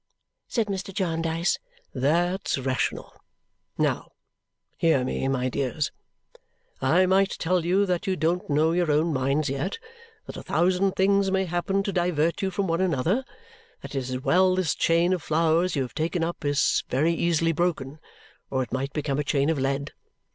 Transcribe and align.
said 0.47 0.65
Mr. 0.65 0.91
Jarndyce. 0.91 1.59
"That's 1.93 2.57
rational. 2.57 3.13
Now, 3.77 4.13
hear 4.75 5.03
me, 5.03 5.27
my 5.27 5.47
dears! 5.47 5.91
I 6.81 7.05
might 7.05 7.29
tell 7.37 7.63
you 7.63 7.85
that 7.85 8.07
you 8.07 8.15
don't 8.15 8.49
know 8.49 8.71
your 8.71 8.91
own 8.91 9.13
minds 9.13 9.47
yet, 9.47 9.77
that 10.25 10.37
a 10.37 10.41
thousand 10.41 10.93
things 10.93 11.29
may 11.29 11.45
happen 11.45 11.83
to 11.83 11.93
divert 11.93 12.41
you 12.41 12.49
from 12.49 12.65
one 12.67 12.81
another, 12.81 13.23
that 13.81 13.93
it 13.93 13.99
is 13.99 14.19
well 14.19 14.55
this 14.55 14.73
chain 14.73 15.13
of 15.13 15.21
flowers 15.21 15.75
you 15.75 15.83
have 15.83 15.93
taken 15.93 16.23
up 16.23 16.43
is 16.43 16.83
very 16.89 17.13
easily 17.13 17.51
broken, 17.51 17.99
or 18.49 18.63
it 18.63 18.71
might 18.73 18.93
become 18.93 19.19
a 19.19 19.23
chain 19.23 19.51
of 19.51 19.59
lead. 19.59 19.93